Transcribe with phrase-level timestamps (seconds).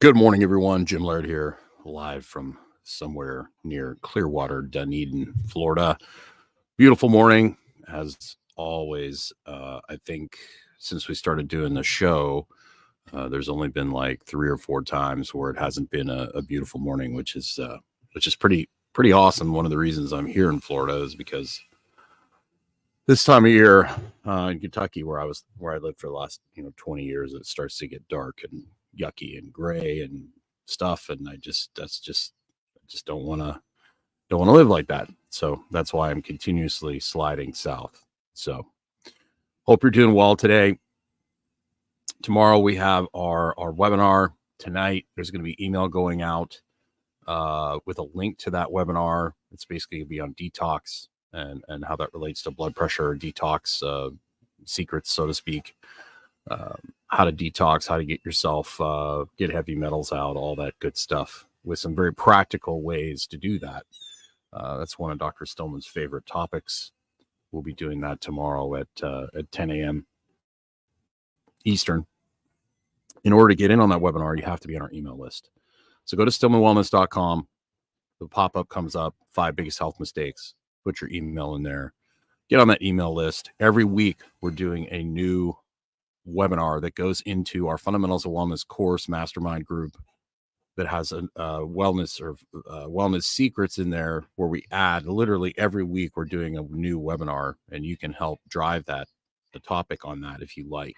[0.00, 0.86] Good morning, everyone.
[0.86, 5.98] Jim Laird here, live from somewhere near Clearwater, Dunedin, Florida.
[6.78, 8.16] Beautiful morning, as
[8.56, 9.30] always.
[9.44, 10.38] Uh, I think
[10.78, 12.46] since we started doing the show,
[13.12, 16.40] uh, there's only been like three or four times where it hasn't been a, a
[16.40, 17.76] beautiful morning, which is uh,
[18.14, 19.52] which is pretty pretty awesome.
[19.52, 21.60] One of the reasons I'm here in Florida is because
[23.06, 23.90] this time of year
[24.26, 27.02] uh, in Kentucky, where I was where I lived for the last you know 20
[27.04, 28.62] years, it starts to get dark and
[28.98, 30.28] yucky and gray and
[30.66, 32.32] stuff and i just that's just
[32.76, 33.60] i just don't want to
[34.30, 35.10] don't want to live like that.
[35.28, 38.02] So that's why i'm continuously sliding south.
[38.32, 38.64] So
[39.64, 40.78] hope you're doing well today.
[42.22, 44.32] Tomorrow we have our our webinar.
[44.58, 46.60] Tonight there's going to be email going out
[47.26, 49.32] uh, with a link to that webinar.
[49.52, 53.16] It's basically going to be on detox and and how that relates to blood pressure
[53.16, 54.10] detox uh,
[54.64, 55.74] secrets so to speak
[56.50, 60.78] um, how to detox, how to get yourself uh, get heavy metals out, all that
[60.78, 63.84] good stuff with some very practical ways to do that.
[64.52, 65.44] Uh, that's one of Dr.
[65.46, 66.92] Stillman's favorite topics.
[67.52, 70.06] We'll be doing that tomorrow at uh, at 10 a.m.
[71.64, 72.06] Eastern.
[73.24, 75.18] In order to get in on that webinar, you have to be on our email
[75.18, 75.50] list.
[76.04, 77.46] So go to stillmanwellness.com.
[78.18, 80.54] The pop up comes up five biggest health mistakes.
[80.84, 81.92] Put your email in there.
[82.48, 83.50] Get on that email list.
[83.60, 85.56] Every week, we're doing a new
[86.28, 89.96] webinar that goes into our fundamentals of wellness course mastermind group
[90.76, 92.36] that has a, uh, wellness or
[92.70, 96.98] uh, wellness secrets in there where we add literally every week we're doing a new
[97.00, 99.08] webinar and you can help drive that
[99.52, 100.96] the topic on that if you like.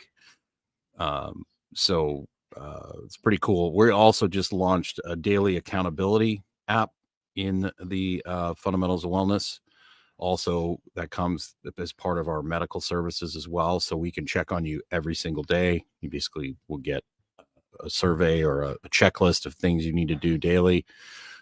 [0.98, 3.74] Um, so uh, it's pretty cool.
[3.74, 6.90] We also just launched a daily accountability app
[7.34, 9.58] in the uh, fundamentals of wellness
[10.22, 14.52] also that comes as part of our medical services as well so we can check
[14.52, 15.84] on you every single day.
[16.00, 17.02] You basically will get
[17.80, 20.86] a survey or a, a, checklist of things you need to do daily.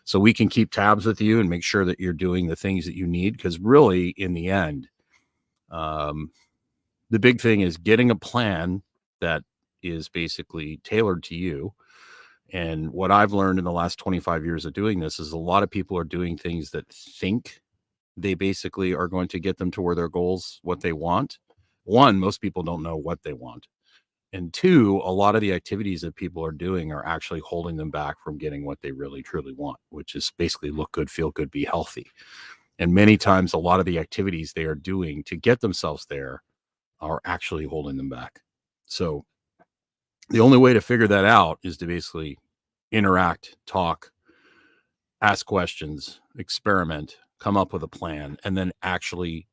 [0.04, 2.86] So we can keep tabs with you and make sure that you're doing the things
[2.86, 4.88] that you need because really in the end
[5.70, 6.30] um,
[7.10, 8.82] the big thing is getting a plan
[9.20, 9.42] that
[9.82, 11.74] is basically tailored to you.
[12.52, 15.62] And what i've learned in the last 25 years of doing this is a lot
[15.62, 17.60] of people are doing things that think
[18.16, 21.38] they basically are going to get them to where their goals, what they want.
[21.84, 23.66] One, most people don't know what they want.
[24.32, 27.90] And two, a lot of the activities that people are doing are actually holding them
[27.90, 31.50] back from getting what they really truly want, which is basically look good, feel good,
[31.50, 32.06] be healthy.
[32.78, 36.42] And many times, a lot of the activities they are doing to get themselves there
[37.00, 38.40] are actually holding them back.
[38.86, 39.24] So,
[40.30, 42.38] the only way to figure that out is to basically
[42.92, 44.12] interact, talk,
[45.20, 49.48] ask questions, experiment, come up with a plan, and then actually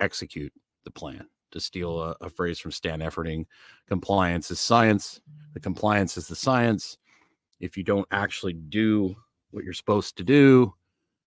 [0.00, 0.52] execute
[0.84, 1.26] the plan.
[1.52, 3.46] To steal a, a phrase from Stan Efferding,
[3.88, 5.20] compliance is science.
[5.54, 6.98] The compliance is the science.
[7.60, 9.14] If you don't actually do
[9.50, 10.74] what you're supposed to do,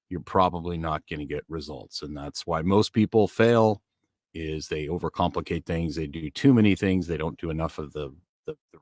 [0.10, 2.02] you're probably not going to get results.
[2.02, 3.82] And that's why most people fail
[4.34, 5.96] is they overcomplicate things.
[5.96, 7.08] They do too many things.
[7.08, 8.14] They don't do enough of the,
[8.46, 8.80] the, the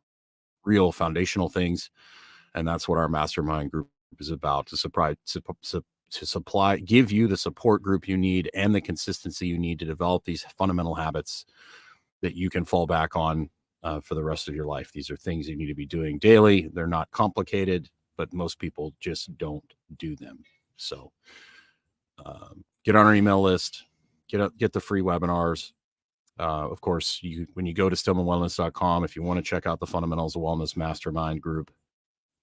[0.65, 1.89] real foundational things.
[2.55, 3.89] And that's what our mastermind group
[4.19, 5.15] is about to surprise,
[6.09, 9.85] to supply give you the support group you need and the consistency you need to
[9.85, 11.45] develop these fundamental habits
[12.21, 13.49] that you can fall back on
[13.83, 14.91] uh, for the rest of your life.
[14.91, 16.69] These are things you need to be doing daily.
[16.73, 20.43] They're not complicated but most people just don't do them.
[20.75, 21.11] So
[22.25, 23.85] um, get on our email list
[24.27, 25.71] get up get the free webinars.
[26.39, 29.79] Uh, of course you when you go to stillmanwellness.com if you want to check out
[29.79, 31.71] the fundamentals of wellness mastermind group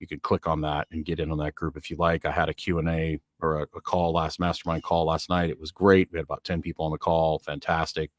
[0.05, 2.27] you could click on that and get in on that group if you like.
[2.27, 5.49] I had a Q&A or a, a, call last mastermind call last night.
[5.49, 6.11] It was great.
[6.13, 7.39] We had about 10 people on the call.
[7.39, 8.11] Fantastic.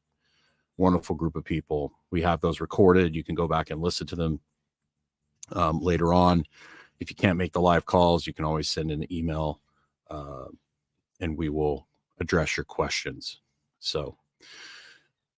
[0.78, 1.92] Wonderful group of people.
[2.10, 3.14] We have those recorded.
[3.14, 4.40] You can go back and listen to them
[5.52, 6.44] um, later on.
[6.98, 9.60] If you can't make the live calls, you can always send an email
[10.10, 10.46] uh,
[11.20, 11.86] and we will
[12.18, 13.42] address your questions.
[13.78, 14.16] So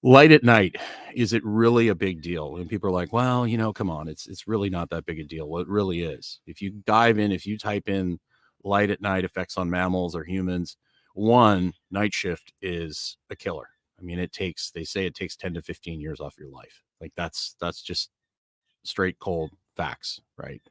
[0.02, 0.76] light at night
[1.14, 2.56] is it really a big deal?
[2.56, 5.18] And people are like well you know come on it's it's really not that big
[5.18, 5.48] a deal.
[5.48, 6.40] Well it really is.
[6.46, 8.18] If you dive in if you type in
[8.64, 10.76] light at night effects on mammals or humans
[11.14, 13.68] one night shift is a killer.
[13.98, 16.82] I mean it takes they say it takes 10 to 15 years off your life.
[17.00, 18.10] Like that's that's just
[18.84, 20.62] straight cold facts right?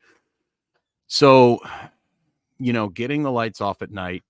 [1.07, 1.59] So
[2.59, 4.23] you know getting the lights off at night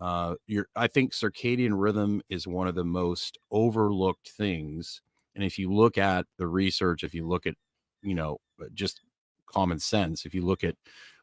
[0.00, 5.00] uh your i think circadian rhythm is one of the most overlooked things
[5.34, 7.54] and if you look at the research if you look at
[8.02, 9.00] you know uh, just
[9.46, 10.76] common sense if you look at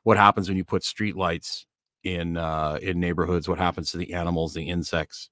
[0.04, 1.66] what happens when you put streetlights
[2.04, 5.30] in uh in neighborhoods what happens to the animals the insects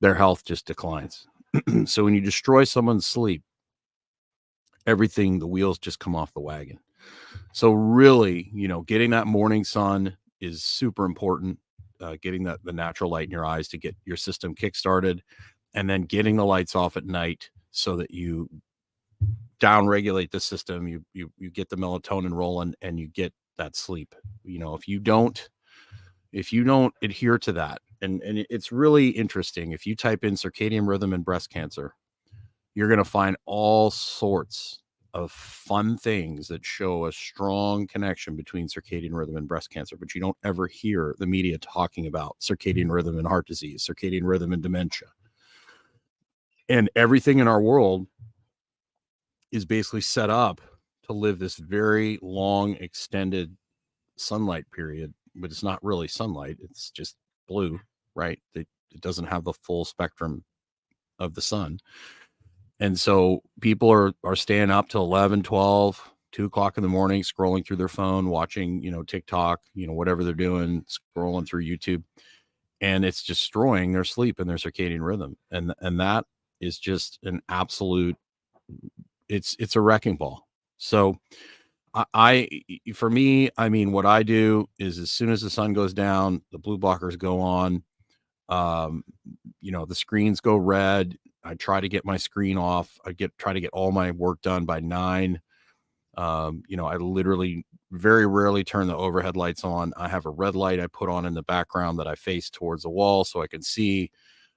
[0.00, 1.26] their health just declines
[1.84, 3.42] so when you destroy someone's sleep
[4.86, 6.78] everything the wheels just come off the wagon
[7.52, 11.58] So really, you know, getting that morning sun is super important.
[12.02, 15.22] Uh, getting that the natural light in your eyes to get your system kick started,
[15.74, 18.48] and then getting the lights off at night so that you
[19.60, 20.88] down regulate the system.
[20.88, 24.14] You you you get the melatonin rolling, and you get that sleep.
[24.44, 25.48] You know, if you don't
[26.32, 29.72] if you don't adhere to that, and and it's really interesting.
[29.72, 31.94] If you type in circadian rhythm and breast cancer,
[32.74, 34.81] you're going to find all sorts
[35.14, 40.14] of fun things that show a strong connection between circadian rhythm and breast cancer, but
[40.14, 44.52] you don't ever hear the media talking about circadian rhythm and heart disease, circadian rhythm
[44.52, 45.08] and dementia.
[46.68, 48.06] And everything in our world
[49.50, 50.60] is basically set up
[51.04, 53.54] to live this very long, extended
[54.16, 57.16] sunlight period, but it's not really sunlight, it's just
[57.48, 57.78] blue,
[58.14, 58.38] right?
[58.54, 60.42] It, it doesn't have the full spectrum
[61.18, 61.78] of the sun
[62.82, 67.22] and so people are are staying up till 11 12 2 o'clock in the morning
[67.22, 70.84] scrolling through their phone watching you know tiktok you know whatever they're doing
[71.16, 72.02] scrolling through youtube.
[72.80, 75.36] And it's destroying their sleep and their circadian rhythm.
[75.52, 76.26] And and that
[76.60, 78.16] is just an absolute
[79.28, 80.48] it's it's a wrecking ball.
[80.78, 81.20] So
[81.94, 82.48] I, I
[82.94, 86.40] for me i mean what i do is as soon as the sun goes down
[86.50, 87.82] the blue blockers go on
[88.52, 89.04] um
[89.60, 92.98] you know the screens go red I try to get my screen off.
[93.04, 95.40] I get try to get all my work done by nine.
[96.16, 99.92] Um, you know, I literally very rarely turn the overhead lights on.
[99.96, 102.82] I have a red light I put on in the background that I face towards
[102.82, 104.10] the wall so I can see.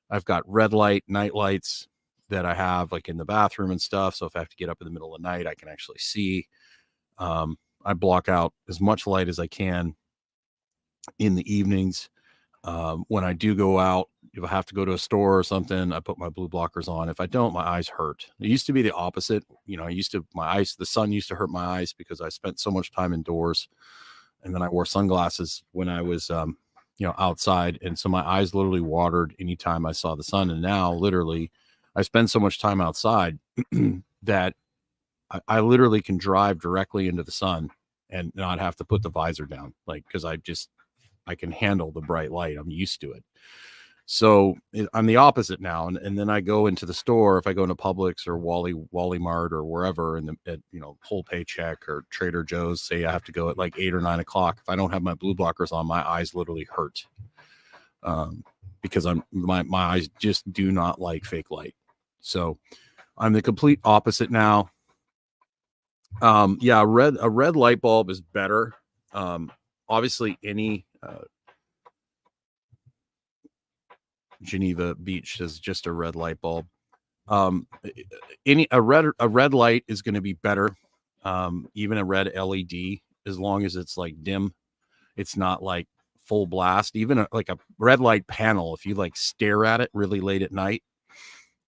[0.09, 1.87] I've got red light night lights
[2.29, 4.15] that I have like in the bathroom and stuff.
[4.15, 5.69] So if I have to get up in the middle of the night, I can
[5.69, 6.47] actually see.
[7.17, 9.95] Um, I block out as much light as I can
[11.19, 12.09] in the evenings.
[12.65, 15.43] Um, when I do go out, if I have to go to a store or
[15.43, 17.09] something, I put my blue blockers on.
[17.09, 18.25] If I don't, my eyes hurt.
[18.39, 19.43] It used to be the opposite.
[19.65, 22.21] You know, I used to, my eyes, the sun used to hurt my eyes because
[22.21, 23.69] I spent so much time indoors.
[24.43, 26.57] And then I wore sunglasses when I was, um,
[26.97, 27.79] you know, outside.
[27.81, 30.49] And so my eyes literally watered anytime I saw the sun.
[30.49, 31.51] And now, literally,
[31.95, 33.39] I spend so much time outside
[34.23, 34.55] that
[35.31, 37.69] I, I literally can drive directly into the sun
[38.09, 39.73] and not have to put the visor down.
[39.87, 40.69] Like, cause I just,
[41.27, 42.57] I can handle the bright light.
[42.57, 43.23] I'm used to it.
[44.07, 44.55] So
[44.93, 47.63] I'm the opposite now, and, and then I go into the store if I go
[47.63, 52.05] into Publix or Wally Wally Mart or wherever, and at you know Whole Paycheck or
[52.11, 54.59] Trader Joe's, say I have to go at like eight or nine o'clock.
[54.61, 57.03] If I don't have my blue blockers on, my eyes literally hurt,
[58.03, 58.43] um,
[58.83, 61.73] because I'm my my eyes just do not like fake light.
[62.19, 62.59] So
[63.17, 64.69] I'm the complete opposite now.
[66.21, 68.73] Um, yeah, red a red light bulb is better.
[69.13, 69.51] Um,
[69.89, 70.85] obviously, any
[74.41, 76.67] Geneva Beach is just a red light bulb.
[77.27, 77.67] Um,
[78.45, 80.75] any a red a red light is going to be better.
[81.23, 84.53] Um, even a red LED, as long as it's like dim,
[85.17, 85.87] it's not like
[86.25, 86.95] full blast.
[86.95, 90.43] Even a, like a red light panel, if you like stare at it really late
[90.43, 90.83] at night,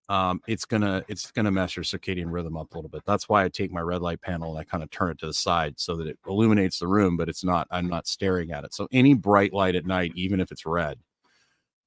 [0.10, 3.04] um, it's gonna it's gonna mess your circadian rhythm up a little bit.
[3.06, 5.26] That's why I take my red light panel and I kind of turn it to
[5.26, 8.64] the side so that it illuminates the room, but it's not I'm not staring at
[8.64, 8.74] it.
[8.74, 10.98] So any bright light at night, even if it's red,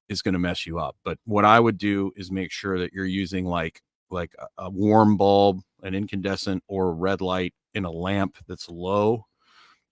[0.07, 0.95] is to mess you up.
[1.03, 3.81] But what I would do is make sure that you're using like
[4.11, 9.25] like a, a warm bulb, an incandescent, or red light in a lamp that's low.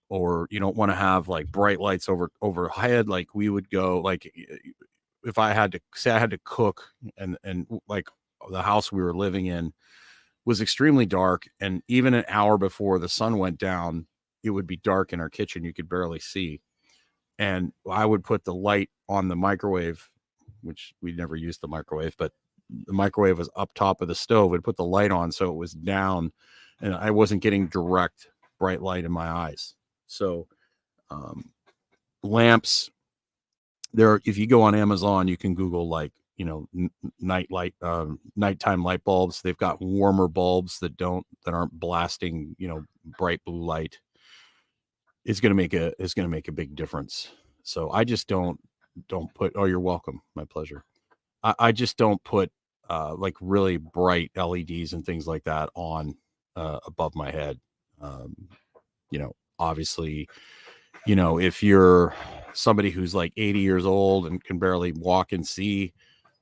[0.08, 3.08] Or you don't want to have like bright lights over overhead.
[3.08, 4.32] Like we would go like
[5.24, 6.84] if I had to say I had to cook
[7.16, 8.08] and and like
[8.50, 9.72] the house we were living in
[10.44, 14.06] was extremely dark and even an hour before the sun went down
[14.42, 16.60] it would be dark in our kitchen you could barely see
[17.40, 20.06] and I would put the light on the microwave,
[20.62, 22.32] which we never used the microwave, but
[22.86, 24.50] the microwave was up top of the stove.
[24.50, 26.32] Would put the light on so it was down,
[26.82, 28.28] and I wasn't getting direct
[28.58, 29.74] bright light in my eyes.
[30.06, 30.46] So,
[31.10, 31.50] um,
[32.22, 32.90] lamps.
[33.94, 37.74] There, if you go on Amazon, you can Google like you know n- night light,
[37.82, 39.42] um, nighttime light bulbs.
[39.42, 42.82] They've got warmer bulbs that don't that aren't blasting you know
[43.18, 43.98] bright blue light
[45.26, 47.28] is going to make a is going to make a big difference.
[47.62, 48.58] So I just don't
[49.06, 49.52] don't put.
[49.54, 50.22] Oh, you're welcome.
[50.34, 50.82] My pleasure.
[51.42, 52.50] I, I just don't put
[52.88, 56.14] uh, like really bright LEDs and things like that on
[56.56, 57.60] uh, above my head.
[58.00, 58.34] Um,
[59.10, 60.26] you know, obviously,
[61.06, 62.14] you know if you're
[62.54, 65.92] somebody who's like 80 years old and can barely walk and see,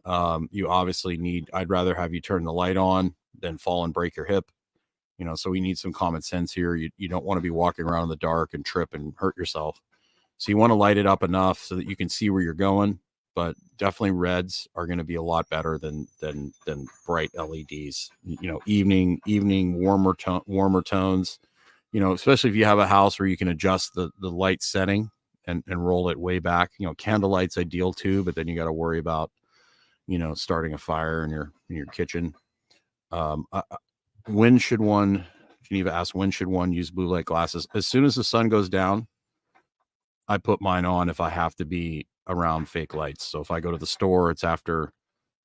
[0.08, 1.50] um, you obviously need.
[1.52, 4.50] I'd rather have you turn the light on than fall and break your hip
[5.16, 7.50] you know so we need some common sense here you, you don't want to be
[7.50, 9.80] walking around in the dark and trip and hurt yourself
[10.38, 12.52] so you want to light it up enough so that you can see where you're
[12.52, 12.98] going
[13.36, 18.10] but definitely reds are going to be a lot better than than than bright leds
[18.24, 21.38] you know evening evening warmer tone warmer tones
[21.92, 24.62] you know, especially if you have a house where you can adjust the the light
[24.62, 25.10] setting
[25.46, 26.72] and and roll it way back.
[26.78, 29.30] You know, candlelight's ideal too, but then you got to worry about
[30.08, 32.34] you know starting a fire in your in your kitchen.
[33.12, 33.62] Um, uh,
[34.26, 35.24] when should one?
[35.62, 37.66] Geneva asks, when should one use blue light glasses?
[37.74, 39.06] As soon as the sun goes down,
[40.26, 43.26] I put mine on if I have to be around fake lights.
[43.26, 44.92] So if I go to the store, it's after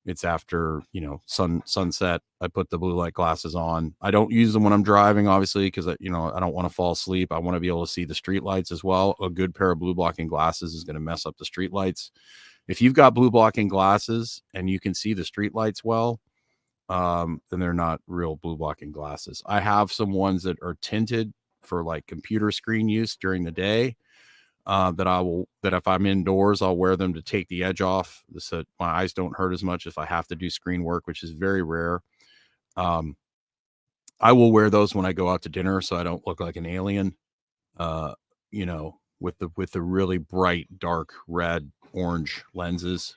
[0.06, 4.30] it's after you know sun sunset i put the blue light glasses on i don't
[4.30, 7.32] use them when i'm driving obviously because you know i don't want to fall asleep
[7.32, 9.70] i want to be able to see the street lights as well a good pair
[9.70, 12.10] of blue blocking glasses is going to mess up the street lights
[12.68, 16.20] if you've got blue blocking glasses and you can see the street lights well
[16.90, 21.32] um, then they're not real blue blocking glasses i have some ones that are tinted
[21.62, 23.96] for like computer screen use during the day
[24.66, 27.80] uh, that I will that if I'm indoors, I'll wear them to take the edge
[27.80, 31.06] off so my eyes don't hurt as much if I have to do screen work,
[31.06, 32.00] which is very rare.
[32.76, 33.16] Um,
[34.20, 36.56] I will wear those when I go out to dinner so I don't look like
[36.56, 37.14] an alien.
[37.76, 38.14] Uh,
[38.50, 43.16] you know, with the with the really bright, dark red, orange lenses.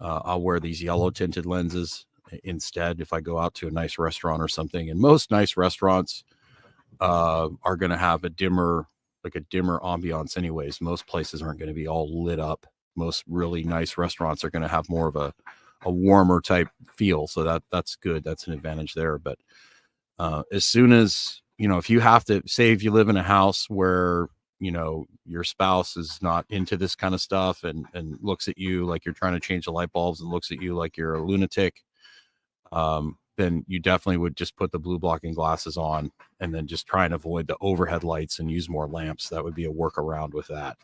[0.00, 2.06] Uh, I'll wear these yellow tinted lenses
[2.42, 4.90] instead if I go out to a nice restaurant or something.
[4.90, 6.24] And most nice restaurants
[7.00, 8.86] uh, are going to have a dimmer
[9.22, 13.24] like a dimmer ambiance anyways most places aren't going to be all lit up most
[13.26, 15.32] really nice restaurants are going to have more of a
[15.82, 19.38] a warmer type feel so that that's good that's an advantage there but
[20.18, 23.16] uh, as soon as you know if you have to say if you live in
[23.16, 24.28] a house where
[24.64, 28.58] you know your spouse is not into this kind of stuff and and looks at
[28.58, 31.14] you like you're trying to change the light bulbs and looks at you like you're
[31.16, 31.82] a lunatic
[32.72, 36.86] um then you definitely would just put the blue blocking glasses on and then just
[36.86, 39.28] try and avoid the overhead lights and use more lamps.
[39.28, 40.76] That would be a workaround with that.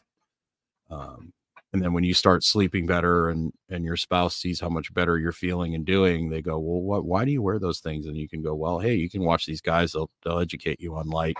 [0.91, 1.33] Um,
[1.73, 5.19] and then when you start sleeping better and and your spouse sees how much better
[5.19, 7.05] you're feeling and doing, they go, "Well, what?
[7.05, 9.47] Why do you wear those things?" And you can go, "Well, hey, you can watch
[9.47, 11.37] these guys; they'll they'll educate you on light,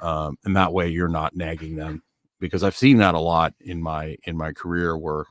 [0.00, 2.02] um, and that way you're not nagging them."
[2.40, 5.24] Because I've seen that a lot in my in my career where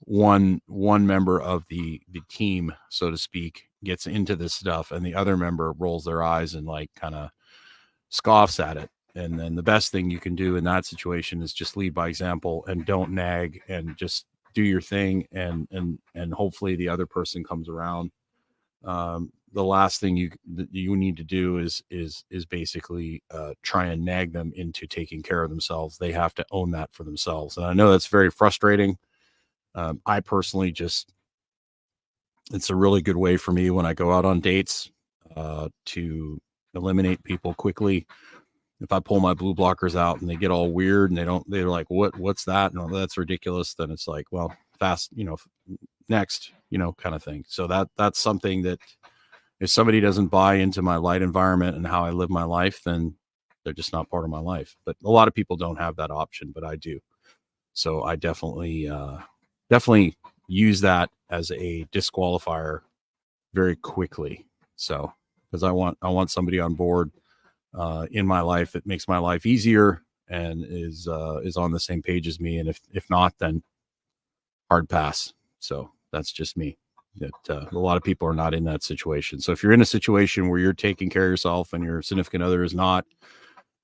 [0.00, 5.04] one one member of the the team, so to speak, gets into this stuff and
[5.04, 7.30] the other member rolls their eyes and like kind of
[8.10, 11.52] scoffs at it and then the best thing you can do in that situation is
[11.52, 16.32] just lead by example and don't nag and just do your thing and and and
[16.32, 18.10] hopefully the other person comes around
[18.84, 20.30] um, the last thing you
[20.70, 25.22] you need to do is is is basically uh, try and nag them into taking
[25.22, 28.30] care of themselves they have to own that for themselves and i know that's very
[28.30, 28.96] frustrating
[29.74, 31.12] um, i personally just
[32.52, 34.90] it's a really good way for me when I go out on dates
[35.36, 36.40] uh, to
[36.74, 38.06] eliminate people quickly.
[38.80, 41.48] If I pull my blue blockers out and they get all weird and they don't,
[41.50, 42.16] they're like, "What?
[42.16, 43.74] What's that?" No, that's ridiculous.
[43.74, 45.36] Then it's like, well, fast, you know,
[46.08, 47.44] next, you know, kind of thing.
[47.48, 48.78] So that that's something that
[49.60, 53.14] if somebody doesn't buy into my light environment and how I live my life, then
[53.64, 54.76] they're just not part of my life.
[54.84, 57.00] But a lot of people don't have that option, but I do.
[57.72, 59.18] So I definitely, uh,
[59.70, 62.80] definitely use that as a disqualifier
[63.54, 64.46] very quickly.
[64.76, 65.12] So
[65.50, 67.10] because I want I want somebody on board
[67.74, 71.80] uh, in my life that makes my life easier and is uh, is on the
[71.80, 72.58] same page as me.
[72.58, 73.62] And if if not, then
[74.70, 75.32] hard pass.
[75.58, 76.76] So that's just me.
[77.16, 79.40] That uh, a lot of people are not in that situation.
[79.40, 82.44] So if you're in a situation where you're taking care of yourself and your significant
[82.44, 83.04] other is not,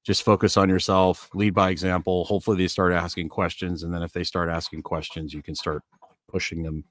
[0.05, 2.25] just focus on yourself, lead by example.
[2.25, 5.83] Hopefully they start asking questions, and then if they start asking questions, you can start
[6.29, 6.85] pushing them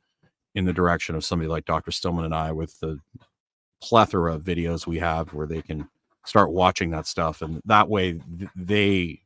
[0.56, 1.92] in the direction of somebody like Dr.
[1.92, 3.00] Stillman and I with the
[3.82, 5.88] plethora of videos we have where they can
[6.26, 9.20] start watching that stuff and that way th- they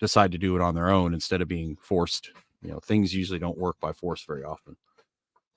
[0.00, 3.38] decide to do it on their own instead of being forced you know things usually
[3.38, 4.76] don't work by force very often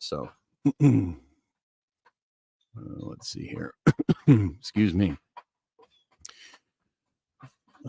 [0.04, 0.30] so
[0.84, 1.14] uh,
[2.76, 3.74] let's see here
[4.28, 5.16] excuse me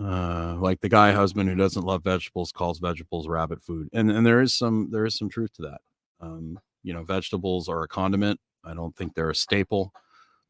[0.01, 4.27] uh like the guy husband who doesn't love vegetables calls vegetables rabbit food and and
[4.27, 5.81] there is some there is some truth to that
[6.21, 8.39] um you know, vegetables are a condiment.
[8.63, 9.93] I don't think they're a staple,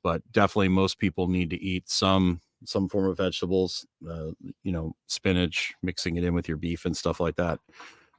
[0.02, 3.86] but definitely most people need to eat some some form of vegetables.
[4.06, 7.58] Uh, you know, spinach, mixing it in with your beef and stuff like that.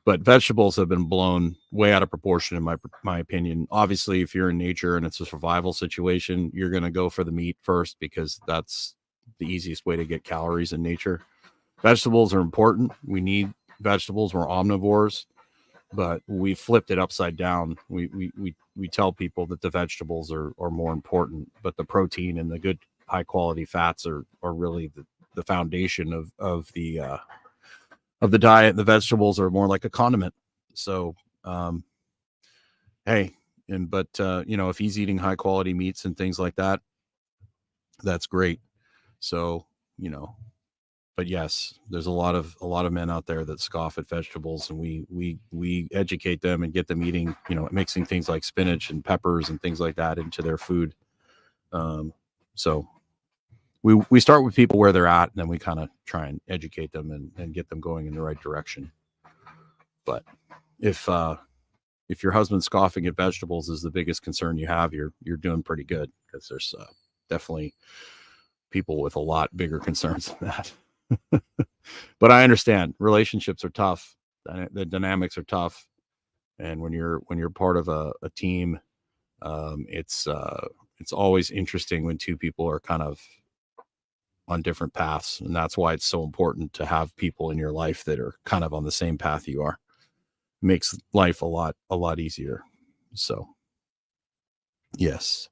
[0.05, 3.67] But vegetables have been blown way out of proportion, in my my opinion.
[3.71, 7.23] Obviously, if you're in nature and it's a survival situation, you're going to go for
[7.23, 8.95] the meat first because that's
[9.39, 11.21] the easiest way to get calories in nature.
[11.81, 12.91] Vegetables are important.
[13.03, 14.33] We need vegetables.
[14.33, 15.25] We're omnivores
[15.93, 17.77] but we flipped it upside down.
[17.89, 21.85] We we we we tell people that the vegetables are are more important, but the
[21.85, 26.71] protein and the good high quality fats are are really the, the foundation of of
[26.73, 27.17] the uh,
[28.21, 28.71] of the diet.
[28.71, 30.33] and The vegetables are more like a condiment.
[30.73, 31.83] So, um,
[33.05, 33.33] hey,
[33.69, 36.81] and but uh, you know if he's eating high quality meats and things like that,
[38.03, 38.59] that's great.
[39.19, 39.65] So
[39.97, 40.35] you know
[41.15, 44.09] but yes, there's a lot of a lot of men out there that scoff at
[44.09, 48.27] vegetables, and we we we educate them and get them eating, you know, mixing things
[48.27, 50.93] like spinach and peppers and things like that into their food.
[51.71, 52.13] Um,
[52.55, 52.87] so
[53.85, 56.41] we we start with people where they're at, and then we kind of try and
[56.49, 58.91] educate them and, and get them going in the right direction.
[60.05, 60.23] But
[60.79, 61.35] if uh,
[62.09, 65.61] if your husband scoffing at vegetables is the biggest concern you have, you're you're doing
[65.61, 66.85] pretty good because there's uh,
[67.29, 67.75] definitely
[68.71, 71.43] people with a lot bigger concerns than that.
[72.19, 74.15] but I understand relationships are tough.
[74.45, 75.85] The dynamics are tough,
[76.57, 78.79] and when you're when you're part of a, a team,
[79.43, 83.21] um, it's uh, it's always interesting when two people are kind of
[84.47, 88.03] on different paths, and that's why it's so important to have people in your life
[88.05, 89.79] that are kind of on the same path you are.
[90.61, 92.63] It makes life a lot a lot easier.
[93.13, 93.47] So,
[94.97, 95.49] yes.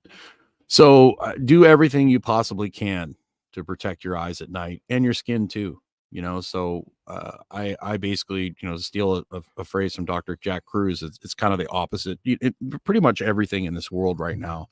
[0.67, 3.15] So uh, do everything you possibly can
[3.53, 5.79] to protect your eyes at night and your skin too.
[6.11, 10.37] You know, so uh, I I basically you know steal a, a, phrase from Dr.
[10.39, 11.01] Jack Kruse.
[11.01, 12.19] It's, it's kind of the opposite.
[12.23, 14.69] It, it, pretty much everything in this world right now,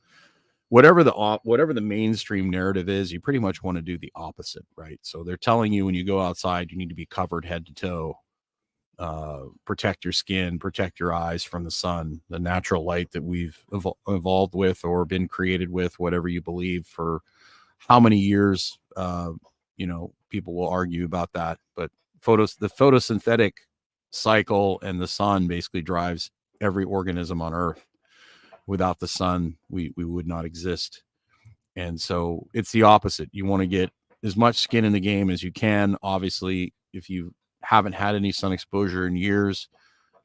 [0.72, 1.12] whatever the
[1.44, 4.98] whatever the mainstream narrative is, you pretty much want to do the opposite, right?
[5.02, 7.74] So they're telling you when you go outside, you need to be covered head to
[7.74, 8.16] toe,
[8.98, 13.62] uh, protect your skin, protect your eyes from the sun, the natural light that we've
[13.74, 17.22] evol- evolved with or been created with, whatever you believe for
[17.80, 19.32] how many years uh,
[19.76, 23.54] you know people will argue about that but photos the photosynthetic
[24.12, 27.86] cycle and the sun basically drives every organism on earth
[28.68, 31.04] without the sun we we would not exist.
[31.76, 33.30] And so it's the opposite.
[33.32, 33.92] You want to get
[34.24, 35.98] as much skin in the game as you can.
[36.04, 39.70] Obviously if you haven't had any sun exposure in years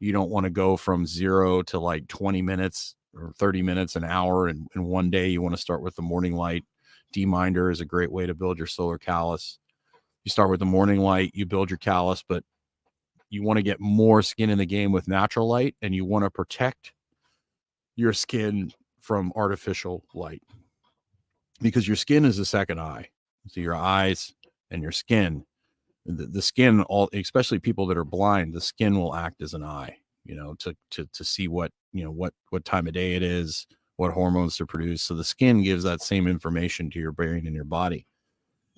[0.01, 4.05] you don't want to go from zero to like 20 minutes or 30 minutes an
[4.05, 5.29] hour and in one day.
[5.29, 6.65] You want to start with the morning light.
[7.13, 9.59] D-Minder is a great way to build your solar callus.
[10.25, 12.45] You start with the morning light, you build your callus, but
[13.31, 16.25] you want to get more skin in the game with natural light and you want
[16.25, 16.93] to protect
[17.97, 20.43] your skin from artificial light
[21.61, 23.09] because your skin is a second eye.
[23.49, 24.35] So your eyes
[24.71, 25.45] and your skin,
[26.05, 29.65] the, the skin, all especially people that are blind, the skin will act as an
[29.65, 33.15] eye, you know, to to to see what you know what what time of day
[33.15, 35.03] it is, what hormones to produce.
[35.03, 38.07] So the skin gives that same information to your brain and your body.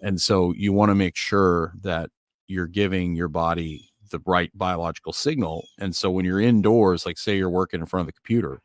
[0.03, 2.11] And so you want to make sure that
[2.47, 5.67] you're giving your body the right biological signal.
[5.79, 8.61] And so when you're indoors, like say you're working in front of the computer,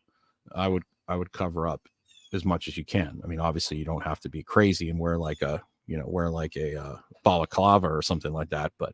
[0.55, 1.81] I would I would cover up
[2.33, 3.21] as much as you can.
[3.23, 6.05] I mean, obviously you don't have to be crazy and wear like a you know
[6.07, 8.93] wear like a uh, balaclava or something like that, but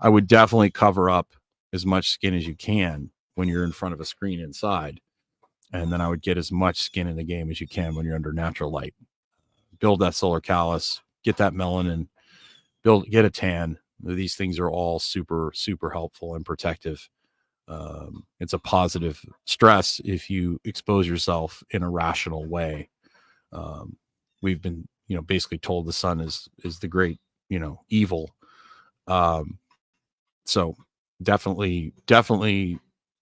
[0.00, 1.28] I would definitely cover up
[1.72, 5.00] as much skin as you can when you're in front of a screen inside
[5.72, 8.04] and then I would get as much skin in the game as you can when
[8.06, 8.94] you're under natural light.
[9.78, 12.08] Build that solar callus, get that melanin,
[12.82, 13.78] build get a tan.
[14.00, 17.08] These things are all super super helpful and protective.
[17.68, 22.88] Um, it's a positive stress if you expose yourself in a rational way.
[23.52, 23.96] Um,
[24.42, 28.30] we've been you know basically told the sun is is the great you know evil.
[29.06, 29.58] Um,
[30.44, 30.76] so
[31.22, 32.78] definitely definitely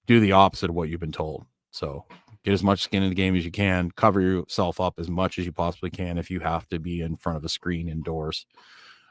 [0.06, 1.46] do the opposite of what you've been told.
[1.70, 2.04] So
[2.44, 5.38] get as much skin in the game as you can, cover yourself up as much
[5.38, 8.46] as you possibly can if you have to be in front of a screen indoors.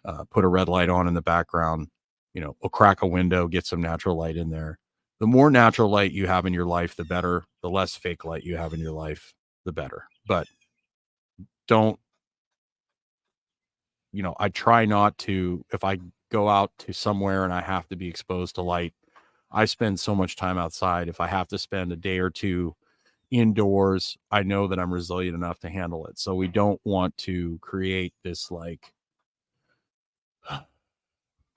[0.05, 1.87] Uh, put a red light on in the background,
[2.33, 4.77] you know, or crack a window, get some natural light in there.
[5.23, 7.45] The more natural light you have in your life, the better.
[7.61, 9.33] The less fake light you have in your life,
[9.63, 10.03] the better.
[10.27, 10.49] But
[11.65, 11.97] don't,
[14.11, 17.87] you know, I try not to, if I go out to somewhere and I have
[17.87, 18.93] to be exposed to light,
[19.49, 21.07] I spend so much time outside.
[21.07, 22.75] If I have to spend a day or two
[23.31, 26.19] indoors, I know that I'm resilient enough to handle it.
[26.19, 28.91] So we don't want to create this like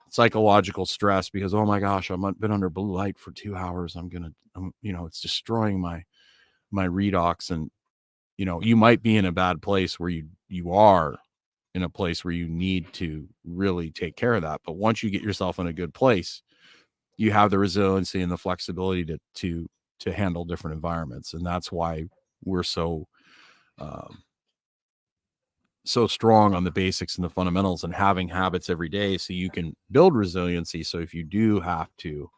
[0.09, 3.95] psychological stress because oh my gosh, I've been under blue light for two hours.
[3.95, 6.03] I'm gonna, I'm, you know, it's destroying my
[6.71, 7.69] my redox, and
[8.37, 11.17] you know, you might be in a bad place where you you are
[11.75, 14.61] in a place where you need to really take care of that.
[14.65, 16.41] But once you get yourself in a good place,
[17.17, 19.67] you have the resiliency and the flexibility to to
[19.99, 22.05] to handle different environments and that's why
[22.45, 23.07] we're so
[23.79, 24.23] um,
[25.87, 29.49] so strong on the basics and the fundamentals and having habits every day so you
[29.49, 30.83] can build resiliency.
[30.83, 32.29] So if you do have to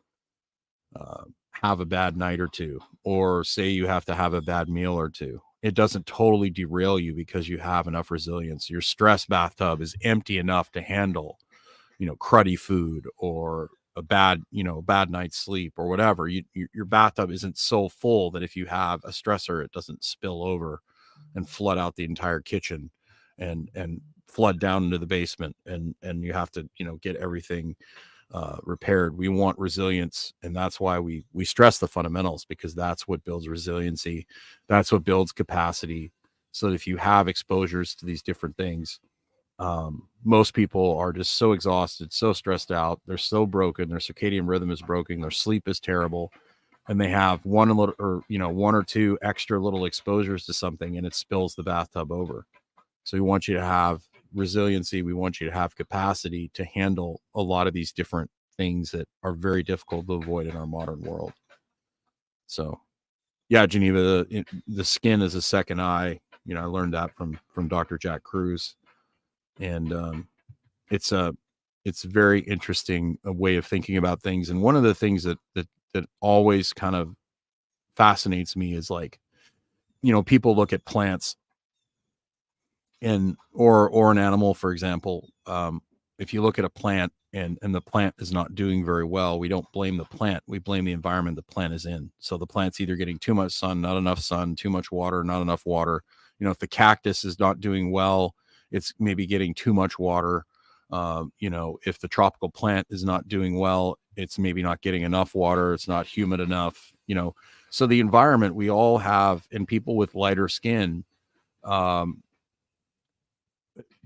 [0.95, 4.69] uh, have a bad night or two or say you have to have a bad
[4.69, 8.69] meal or two it doesn't totally derail you because you have enough resilience.
[8.69, 11.37] Your stress bathtub is empty enough to handle
[11.99, 16.27] you know cruddy food or a bad you know bad night's sleep or whatever.
[16.27, 20.43] You, your bathtub isn't so full that if you have a stressor it doesn't spill
[20.43, 20.81] over
[21.35, 22.91] and flood out the entire kitchen
[23.39, 27.15] and and flood down into the basement and and you have to you know get
[27.15, 27.75] everything
[28.31, 29.17] uh, repaired.
[29.17, 33.47] We want resilience and that's why we we stress the fundamentals because that's what builds
[33.47, 34.27] resiliency
[34.67, 36.11] that's what builds capacity
[36.51, 38.99] so that if you have exposures to these different things
[39.57, 44.47] um, most people are just so exhausted so stressed out they're so broken their circadian
[44.47, 46.31] rhythm is broken their sleep is terrible
[46.87, 50.53] and they have one little or you know one or two extra little exposures to
[50.53, 52.45] something and it spills the bathtub over
[53.03, 54.01] so we want you to have
[54.33, 58.91] resiliency we want you to have capacity to handle a lot of these different things
[58.91, 61.33] that are very difficult to avoid in our modern world.
[62.47, 62.79] So
[63.49, 67.37] yeah geneva the, the skin is a second eye you know i learned that from
[67.53, 68.75] from dr jack Kruse,
[69.59, 70.27] and um,
[70.89, 71.35] it's a
[71.85, 74.49] it's very interesting a way of thinking about things.
[74.49, 77.15] And one of the things that that that always kind of
[77.95, 79.19] fascinates me is like
[80.01, 81.35] you know people look at plants
[83.01, 85.81] and or or an animal for example um,
[86.17, 89.39] if you look at a plant and and the plant is not doing very well
[89.39, 92.11] we don't blame the plant we blame the environment the plant is in.
[92.19, 95.41] So the plant's either getting too much sun not enough sun too much water not
[95.41, 96.03] enough water.
[96.39, 98.35] You know if the cactus is not doing well
[98.71, 100.45] it's maybe getting too much water.
[100.91, 105.03] Um, you know if the tropical plant is not doing well it's maybe not getting
[105.03, 107.35] enough water it's not humid enough you know.
[107.69, 111.05] So the environment we all have and people with lighter skin
[111.63, 112.23] um,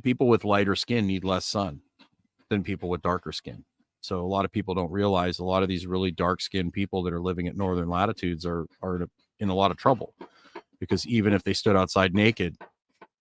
[0.02, 1.82] people with lighter skin need less sun
[2.50, 3.64] than people with darker skin
[4.02, 7.04] so a lot of people don't realize a lot of these really dark skinned people
[7.04, 9.08] that are living at northern latitudes are are
[9.40, 10.14] in a, lot of trouble
[10.80, 12.56] because even if they stood outside naked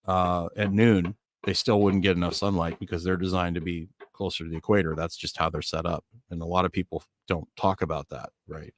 [0.06, 4.44] uh, at noon they still wouldn't get enough sunlight because they're designed to be closer
[4.44, 4.94] to the equator.
[4.94, 6.04] That's just how they're set up.
[6.30, 8.72] And a lot of people don't talk about that, right?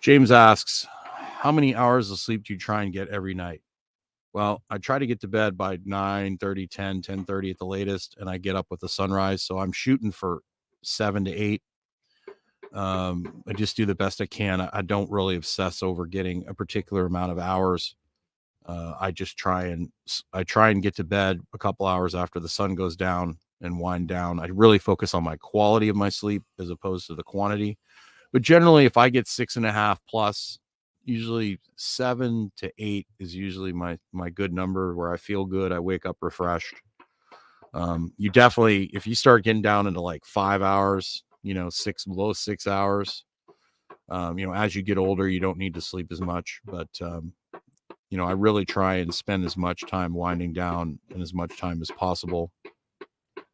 [0.00, 3.60] James asks, How many hours of sleep do you try and get every night?
[4.34, 7.64] Well, I try to get to bed by 9 30, 10, 10 30 at the
[7.64, 9.42] latest, and I get up with the sunrise.
[9.42, 10.40] So I'm shooting for
[10.82, 11.62] seven to eight.
[12.74, 14.60] Um, I just do the best I can.
[14.60, 17.94] I, I don't really obsess over getting a particular amount of hours
[18.66, 19.90] uh, I just try and
[20.32, 23.78] I try and get to bed a couple hours after the sun goes down and
[23.78, 24.40] wind down.
[24.40, 27.78] I really focus on my quality of my sleep as opposed to the quantity.
[28.32, 30.58] But generally, if I get six and a half plus,
[31.04, 35.72] usually seven to eight is usually my my good number where I feel good.
[35.72, 36.74] I wake up refreshed.
[37.72, 42.04] Um, you definitely, if you start getting down into like five hours, you know, six
[42.04, 43.24] below six hours,
[44.08, 46.60] um, you know, as you get older, you don't need to sleep as much.
[46.64, 47.32] But um,
[48.10, 51.56] you know, I really try and spend as much time winding down and as much
[51.58, 52.52] time as possible.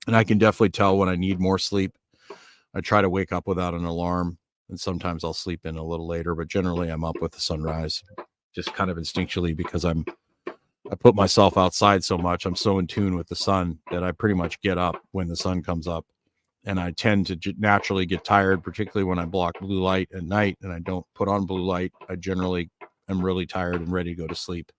[0.06, 1.92] And I can definitely tell when I need more sleep.
[2.74, 4.38] I try to wake up without an alarm,
[4.70, 8.02] and sometimes I'll sleep in a little later, but generally I'm up with the sunrise,
[8.54, 10.04] just kind of instinctually because I'm
[10.90, 12.46] I put myself outside so much.
[12.46, 15.36] I'm so in tune with the sun that I pretty much get up when the
[15.36, 16.06] sun comes up.
[16.64, 20.24] And I tend to j- naturally get tired, particularly when I block blue light at
[20.24, 21.92] night and I don't put on blue light.
[22.08, 22.70] I generally
[23.08, 24.70] I'm really tired and ready to go to sleep.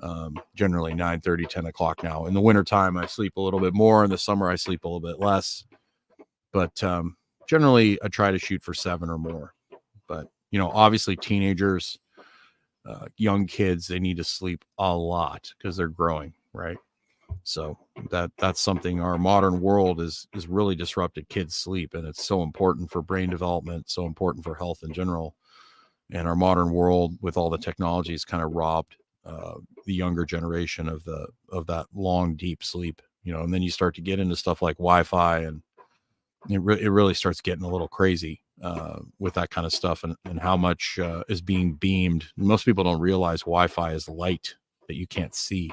[0.00, 2.26] Um, generally 9 30, 10 o'clock now.
[2.26, 4.04] In the wintertime, I sleep a little bit more.
[4.04, 5.64] In the summer, I sleep a little bit less.
[6.52, 7.16] But um,
[7.52, 9.52] generally, I try to shoot for seven or more.
[10.08, 11.98] But, you know, obviously, teenagers,
[12.86, 16.78] uh, young kids, they need to sleep a lot because they're growing, right?
[17.44, 17.76] So
[18.10, 22.42] that that's something our modern world is is really disrupted kids sleep and it's so
[22.42, 25.34] important for brain development, so important for health in general
[26.10, 29.54] and our modern world with all the technology, technologies kind of robbed uh,
[29.86, 33.70] the younger generation of the of that long deep sleep you know and then you
[33.70, 35.62] start to get into stuff like wi-fi and
[36.48, 40.04] it, re- it really starts getting a little crazy uh, with that kind of stuff
[40.04, 44.54] and, and how much uh, is being beamed most people don't realize wi-fi is light
[44.88, 45.70] that you can't see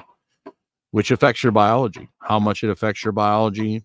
[0.90, 3.84] which affects your biology how much it affects your biology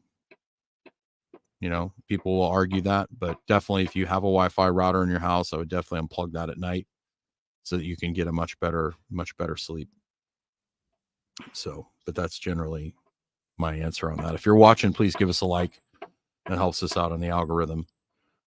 [1.65, 5.09] you know, people will argue that, but definitely if you have a Wi-Fi router in
[5.09, 6.85] your house, I would definitely unplug that at night
[7.63, 9.89] so that you can get a much better, much better sleep.
[11.53, 12.93] So, but that's generally
[13.57, 14.35] my answer on that.
[14.35, 15.81] If you're watching, please give us a like.
[16.47, 17.87] That helps us out on the algorithm.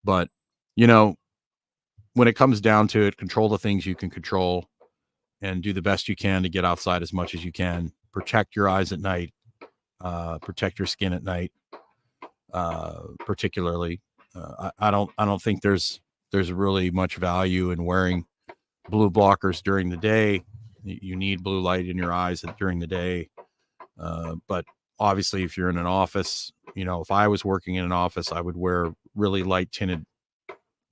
[0.03, 0.29] But,
[0.77, 1.15] you know,
[2.15, 4.69] when it comes down to it, control the things you can control
[5.41, 7.93] and do the best you can to get outside as much as you can.
[8.13, 9.33] Protect your eyes at night,
[10.01, 11.53] uh, protect your skin at night
[12.55, 14.01] uh, particularly.
[14.35, 18.25] Uh, I, I, don't I don't think there's there's really much value in wearing
[18.89, 20.45] blue blockers during the day.
[20.85, 23.29] You need blue light in your eyes during the day,
[23.99, 24.65] uh, but
[25.01, 28.33] obviously, if you're in an office, you know, if I was working in an office,
[28.33, 30.05] I would wear really light tinted.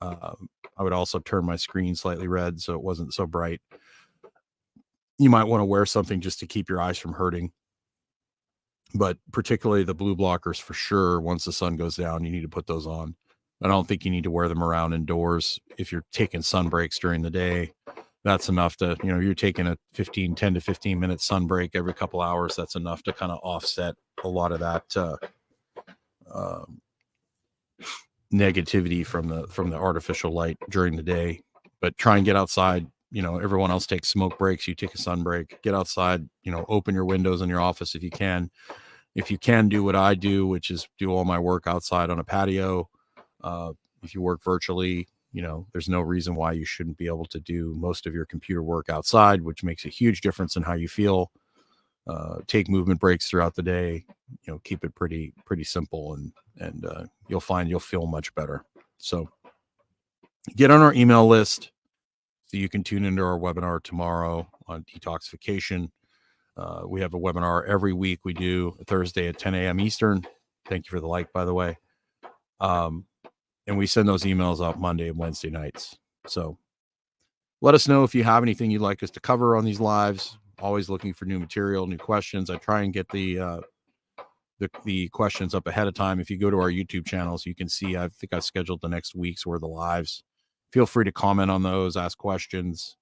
[0.00, 0.34] Uh,
[0.76, 3.60] I would also turn my screen slightly red so it wasn't so bright.
[5.18, 7.52] You might want to wear something just to keep your eyes from hurting
[8.94, 11.20] but particularly the blue blockers for sure.
[11.20, 13.14] Once the sun goes down, you need to put those on.
[13.62, 15.58] I don't think you need to wear them around indoors.
[15.78, 17.72] If you're taking sun breaks during the day,
[18.24, 21.74] that's enough to, you know, you're taking a 15, 10 to 15 minute sun break
[21.74, 22.56] every couple hours.
[22.56, 25.16] That's enough to kind of offset a lot of that uh,
[26.32, 26.80] um,
[28.32, 31.40] negativity from the from the artificial light during the day.
[31.80, 32.86] But try and get outside.
[33.10, 34.66] You know, everyone else takes smoke breaks.
[34.66, 35.60] You take a sun break.
[35.62, 36.26] Get outside.
[36.44, 38.50] You know, open your windows in your office if you can.
[39.14, 42.18] If you can do what I do, which is do all my work outside on
[42.18, 42.88] a patio.
[43.42, 47.26] Uh, if you work virtually, you know, there's no reason why you shouldn't be able
[47.26, 50.74] to do most of your computer work outside, which makes a huge difference in how
[50.74, 51.30] you feel.
[52.06, 54.04] Uh, take movement breaks throughout the day.
[54.42, 58.34] You know, keep it pretty pretty simple, and and uh, you'll find you'll feel much
[58.34, 58.64] better.
[58.98, 59.28] So,
[60.56, 61.70] get on our email list
[62.46, 65.90] so you can tune into our webinar tomorrow on detoxification.
[66.56, 68.20] Uh, we have a webinar every week.
[68.24, 69.80] We do Thursday at 10 a.m.
[69.80, 70.22] Eastern.
[70.66, 71.78] Thank you for the like, by the way.
[72.60, 73.06] Um,
[73.66, 75.96] and we send those emails out Monday and Wednesday nights.
[76.26, 76.58] So
[77.60, 80.36] let us know if you have anything you'd like us to cover on these lives.
[80.62, 82.48] Always looking for new material, new questions.
[82.48, 83.60] I try and get the uh,
[84.60, 86.20] the, the questions up ahead of time.
[86.20, 88.88] If you go to our YouTube channels, you can see I think I've scheduled the
[88.88, 90.22] next week's worth of lives.
[90.72, 92.96] Feel free to comment on those, ask questions,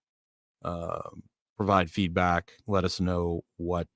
[0.64, 1.11] uh,
[1.59, 2.51] provide feedback.
[2.66, 3.88] Let us know what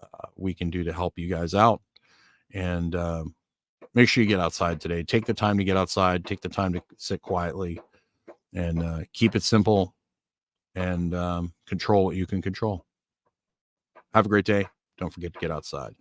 [0.00, 1.82] uh, we can do to help you guys out.
[2.54, 3.34] And um,
[3.94, 5.02] make sure you get outside today.
[5.02, 6.24] Take the time to get outside.
[6.24, 7.80] Take the time to sit quietly,
[8.54, 9.96] and uh, keep it simple,
[10.76, 12.84] and um, control what you can control.
[14.14, 14.66] Have a great day.
[14.98, 15.94] Don't forget to get outside.